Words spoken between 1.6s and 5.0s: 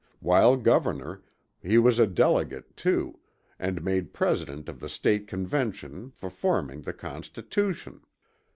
he was a delegate to, and made president of the